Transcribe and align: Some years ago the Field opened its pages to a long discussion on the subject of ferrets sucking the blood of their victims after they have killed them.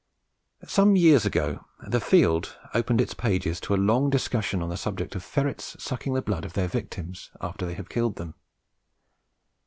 Some 0.65 0.95
years 0.95 1.27
ago 1.27 1.63
the 1.87 1.99
Field 1.99 2.57
opened 2.73 2.99
its 2.99 3.13
pages 3.13 3.59
to 3.61 3.75
a 3.75 3.75
long 3.75 4.09
discussion 4.09 4.63
on 4.63 4.69
the 4.69 4.75
subject 4.75 5.13
of 5.13 5.21
ferrets 5.23 5.75
sucking 5.77 6.15
the 6.15 6.23
blood 6.23 6.43
of 6.43 6.53
their 6.53 6.67
victims 6.67 7.29
after 7.39 7.67
they 7.67 7.75
have 7.75 7.87
killed 7.87 8.15
them. 8.15 8.33